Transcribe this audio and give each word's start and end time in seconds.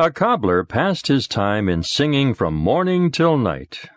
A 0.00 0.12
cobbler 0.12 0.62
passed 0.62 1.08
his 1.08 1.26
time 1.26 1.68
in 1.68 1.82
singing 1.82 2.32
from 2.32 2.54
morning 2.54 3.10
till 3.10 3.36
night. 3.36 3.88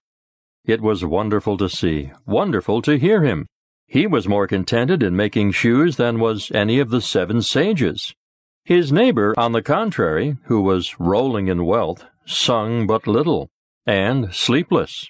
It 0.66 0.82
was 0.82 1.06
wonderful 1.06 1.58
to 1.58 1.70
see, 1.70 2.12
wonderful 2.26 2.82
to 2.82 2.98
hear 2.98 3.22
him. 3.22 3.46
He 3.86 4.08
was 4.08 4.28
more 4.28 4.48
contented 4.48 5.04
in 5.04 5.16
making 5.16 5.52
shoes 5.52 5.98
than 5.98 6.20
was 6.20 6.52
any 6.56 6.80
of 6.80 6.90
the 6.90 7.02
seven 7.02 7.44
sages. 7.44 8.16
His 8.64 8.92
neighbor, 8.92 9.36
on 9.38 9.52
the 9.52 9.62
contrary, 9.62 10.38
who 10.46 10.62
was 10.62 11.00
rolling 11.00 11.50
in 11.50 11.68
wealth, 11.68 12.04
sung 12.26 12.88
but 12.88 13.06
little, 13.06 13.52
and 13.86 14.34
sleepless. 14.34 15.08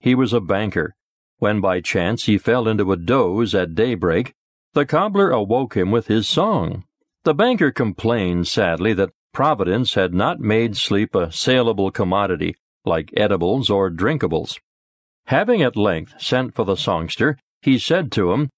He 0.00 0.16
was 0.16 0.32
a 0.32 0.40
banker. 0.40 0.96
When 1.38 1.60
by 1.60 1.80
chance 1.80 2.24
he 2.24 2.36
fell 2.36 2.66
into 2.66 2.90
a 2.90 2.96
doze 2.96 3.54
at 3.54 3.76
daybreak, 3.76 4.32
the 4.72 4.86
cobbler 4.86 5.30
awoke 5.30 5.76
him 5.76 5.92
with 5.92 6.08
his 6.08 6.26
song. 6.26 6.82
The 7.22 7.32
banker 7.32 7.70
complained 7.70 8.48
sadly 8.48 8.92
that 8.94 9.10
Providence 9.32 9.94
had 9.94 10.12
not 10.12 10.40
made 10.40 10.76
sleep 10.76 11.14
a 11.14 11.32
saleable 11.32 11.90
commodity 11.90 12.54
like 12.84 13.10
edibles 13.16 13.70
or 13.70 13.90
drinkables. 13.90 14.58
Having 15.26 15.62
at 15.62 15.76
length 15.76 16.14
sent 16.20 16.54
for 16.54 16.64
the 16.64 16.76
songster, 16.76 17.38
he 17.60 17.78
said 17.78 18.10
to 18.12 18.32
him, 18.32 18.50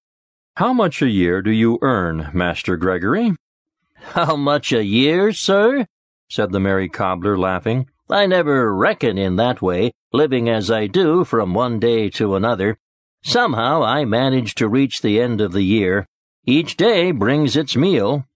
How 0.56 0.72
much 0.72 1.02
a 1.02 1.08
year 1.08 1.42
do 1.42 1.50
you 1.50 1.78
earn, 1.82 2.30
Master 2.32 2.76
Gregory? 2.76 3.34
How 3.94 4.36
much 4.36 4.72
a 4.72 4.84
year, 4.84 5.32
sir? 5.32 5.86
said 6.28 6.52
the 6.52 6.60
merry 6.60 6.88
cobbler, 6.88 7.38
laughing. 7.38 7.88
I 8.10 8.27
never 8.27 8.74
reckon 8.74 9.16
in 9.18 9.36
that 9.36 9.62
way, 9.62 9.92
living 10.12 10.48
as 10.48 10.70
I 10.70 10.86
do 10.86 11.24
from 11.24 11.54
one 11.54 11.78
day 11.78 12.10
to 12.10 12.34
another. 12.34 12.78
Somehow 13.22 13.82
I 13.82 14.04
manage 14.04 14.54
to 14.56 14.68
reach 14.68 15.00
the 15.00 15.20
end 15.20 15.41
of 15.41 15.52
the 15.52 15.62
year. 15.62 16.06
Each 16.44 16.77
day 16.77 17.12
brings 17.12 17.56
its 17.56 17.77
meal. 17.77 18.27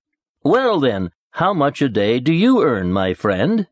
Well 0.43 0.81
then, 0.81 1.11
how 1.39 1.55
much 1.55 1.81
a 1.81 1.89
day 1.89 2.19
do 2.19 2.33
you 2.33 2.65
earn, 2.65 2.93
my 2.93 3.15
friend? 3.15 3.69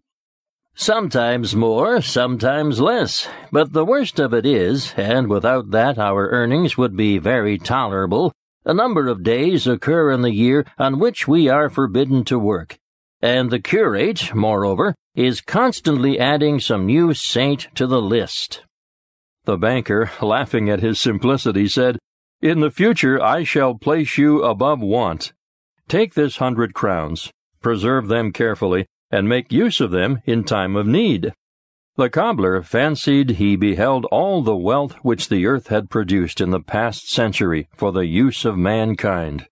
Sometimes 0.76 1.56
more, 1.56 2.00
sometimes 2.00 2.80
less, 2.80 3.26
but 3.50 3.72
the 3.72 3.84
worst 3.84 4.20
of 4.20 4.32
it 4.32 4.46
is, 4.46 4.94
and 4.96 5.28
without 5.28 5.72
that 5.72 5.98
our 5.98 6.28
earnings 6.28 6.78
would 6.78 6.96
be 6.96 7.18
very 7.18 7.58
tolerable, 7.58 8.32
a 8.64 8.72
number 8.72 9.08
of 9.08 9.24
days 9.24 9.66
occur 9.66 10.12
in 10.12 10.22
the 10.22 10.32
year 10.32 10.64
on 10.78 11.00
which 11.00 11.26
we 11.26 11.48
are 11.48 11.68
forbidden 11.68 12.22
to 12.22 12.38
work, 12.38 12.78
and 13.20 13.50
the 13.50 13.58
curate, 13.58 14.32
moreover, 14.32 14.94
is 15.16 15.40
constantly 15.40 16.20
adding 16.20 16.60
some 16.60 16.86
new 16.86 17.12
saint 17.14 17.66
to 17.74 17.88
the 17.88 18.00
list. 18.00 18.62
The 19.42 19.56
banker, 19.56 20.12
laughing 20.22 20.70
at 20.70 20.78
his 20.78 21.00
simplicity, 21.00 21.66
said, 21.66 21.98
In 22.40 22.60
the 22.60 22.70
future 22.70 23.20
I 23.20 23.42
shall 23.42 23.74
place 23.74 24.16
you 24.16 24.44
above 24.44 24.78
want. 24.78 25.32
Take 25.88 26.14
this 26.14 26.36
hundred 26.36 26.72
crowns, 26.72 27.32
preserve 27.66 28.06
them 28.06 28.30
carefully, 28.30 28.86
and 29.10 29.28
make 29.28 29.50
use 29.50 29.80
of 29.80 29.90
them 29.90 30.20
in 30.24 30.44
time 30.44 30.76
of 30.76 30.86
need. 30.86 31.32
The 31.96 32.08
cobbler 32.08 32.62
fancied 32.62 33.30
he 33.30 33.56
beheld 33.56 34.04
all 34.12 34.40
the 34.40 34.54
wealth 34.56 34.92
which 35.02 35.28
the 35.28 35.46
earth 35.46 35.66
had 35.66 35.90
produced 35.90 36.40
in 36.40 36.50
the 36.50 36.60
past 36.60 37.10
century 37.10 37.68
for 37.74 37.90
the 37.90 38.06
use 38.06 38.44
of 38.44 38.56
mankind. 38.56 39.48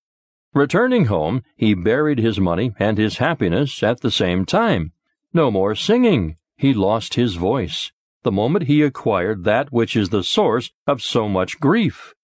Returning 0.53 1.07
home, 1.07 1.43
he 1.57 1.75
buried 1.75 2.21
his 2.21 2.39
money 2.39 2.73
and 2.79 2.99
his 2.99 3.19
happiness 3.19 3.83
at 3.83 4.01
the 4.01 4.13
same 4.13 4.47
time. 4.47 4.93
No 5.33 5.51
more 5.51 5.75
singing. 5.75 6.37
He 6.57 6.73
lost 6.73 7.15
his 7.15 7.35
voice 7.35 7.91
the 8.23 8.31
moment 8.31 8.69
he 8.69 8.83
acquired 8.83 9.43
that 9.43 9.73
which 9.73 9.97
is 9.97 10.11
the 10.11 10.23
source 10.23 10.71
of 10.87 11.03
so 11.03 11.29
much 11.29 11.59
grief. 11.59 12.15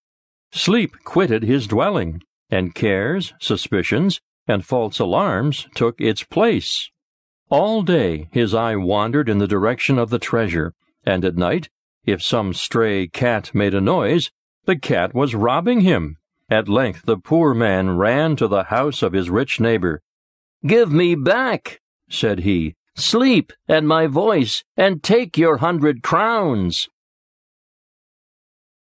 Sleep 0.53 0.93
quitted 1.03 1.43
his 1.43 1.67
dwelling, 1.67 2.23
and 2.49 2.77
cares, 2.77 3.35
suspicions, 3.41 4.21
and 4.47 4.65
false 4.65 4.99
alarms 4.99 5.67
took 5.75 6.01
its 6.01 6.23
place. 6.23 6.91
All 7.49 7.83
day 7.83 8.29
his 8.33 8.55
eye 8.55 8.77
wandered 8.77 9.29
in 9.29 9.39
the 9.39 9.49
direction 9.49 9.99
of 9.99 10.11
the 10.11 10.19
treasure, 10.19 10.73
and 11.05 11.25
at 11.25 11.37
night, 11.37 11.69
if 12.05 12.23
some 12.23 12.55
stray 12.55 13.07
cat 13.09 13.55
made 13.55 13.75
a 13.75 13.81
noise, 13.81 14.31
the 14.65 14.77
cat 14.77 15.15
was 15.15 15.35
robbing 15.35 15.81
him. 15.81 16.17
At 16.49 16.69
length 16.69 17.03
the 17.05 17.19
poor 17.19 17.55
man 17.55 17.97
ran 17.97 18.37
to 18.37 18.49
the 18.49 18.65
house 18.65 19.03
of 19.03 19.13
his 19.13 19.31
rich 19.31 19.61
neighbor. 19.61 20.03
Give 20.67 20.93
me 20.93 21.15
back, 21.15 21.81
said 22.09 22.41
he, 22.41 22.75
sleep 22.97 23.53
and 23.69 23.87
my 23.87 24.07
voice, 24.07 24.65
and 24.77 25.03
take 25.03 25.39
your 25.39 25.59
hundred 25.59 26.03
crowns. 26.03 26.89